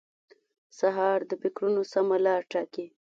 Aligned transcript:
سهار 0.79 1.19
د 1.29 1.31
فکرونو 1.41 1.81
سمه 1.93 2.17
لار 2.25 2.41
ټاکي. 2.51 2.85